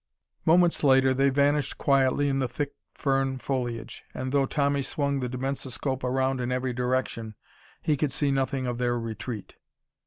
Moments 0.45 0.83
later 0.83 1.13
they 1.13 1.29
vanished 1.29 1.77
quietly 1.77 2.27
in 2.27 2.39
the 2.39 2.47
thick 2.47 2.73
fern 2.95 3.37
foliage, 3.37 4.03
and 4.15 4.31
though 4.31 4.47
Tommy 4.47 4.81
swung 4.81 5.19
the 5.19 5.29
dimensoscope 5.29 6.03
around 6.03 6.41
in 6.41 6.51
every 6.51 6.73
direction, 6.73 7.35
he 7.83 7.95
could 7.95 8.11
see 8.11 8.31
nothing 8.31 8.65
of 8.65 8.79
their 8.79 8.97
retreat. 8.97 9.57